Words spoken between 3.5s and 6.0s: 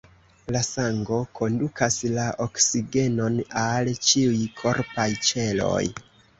al ĉiuj korpaj ĉeloj.